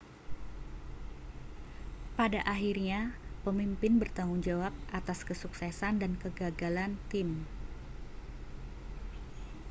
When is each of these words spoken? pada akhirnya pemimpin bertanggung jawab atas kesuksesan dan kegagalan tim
pada 2.17 2.41
akhirnya 2.53 2.99
pemimpin 3.45 3.93
bertanggung 4.01 4.41
jawab 4.47 4.73
atas 4.99 5.19
kesuksesan 5.27 5.93
dan 6.01 6.11
kegagalan 6.23 6.91
tim 7.13 7.29